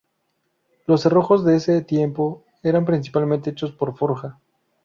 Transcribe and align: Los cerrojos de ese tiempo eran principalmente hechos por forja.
Los 0.87 1.01
cerrojos 1.01 1.45
de 1.45 1.55
ese 1.57 1.79
tiempo 1.83 2.43
eran 2.63 2.85
principalmente 2.85 3.51
hechos 3.51 3.71
por 3.71 3.95
forja. 3.95 4.39